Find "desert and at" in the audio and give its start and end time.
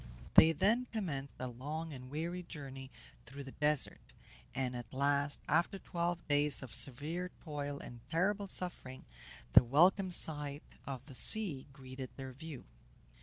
3.51-4.91